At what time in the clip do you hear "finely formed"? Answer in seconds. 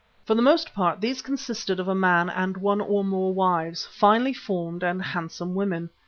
3.85-4.81